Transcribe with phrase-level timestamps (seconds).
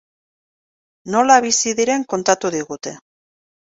[1.17, 2.99] Nola bizi diren kontatu digute.